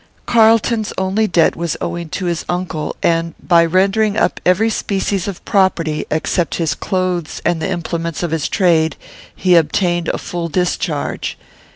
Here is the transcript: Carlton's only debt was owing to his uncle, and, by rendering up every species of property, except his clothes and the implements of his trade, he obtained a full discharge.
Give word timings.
Carlton's 0.25 0.91
only 0.97 1.27
debt 1.27 1.55
was 1.55 1.77
owing 1.79 2.09
to 2.09 2.25
his 2.25 2.43
uncle, 2.49 2.95
and, 3.03 3.35
by 3.39 3.63
rendering 3.63 4.17
up 4.17 4.41
every 4.43 4.67
species 4.67 5.27
of 5.27 5.45
property, 5.45 6.05
except 6.09 6.55
his 6.55 6.73
clothes 6.73 7.39
and 7.45 7.61
the 7.61 7.69
implements 7.69 8.23
of 8.23 8.31
his 8.31 8.49
trade, 8.49 8.95
he 9.35 9.53
obtained 9.53 10.07
a 10.07 10.17
full 10.17 10.49
discharge. 10.49 11.37